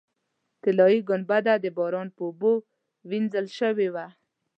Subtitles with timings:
[0.63, 2.53] طلایي ګنبده د باران په اوبو
[3.09, 4.05] وینځل شوې وه.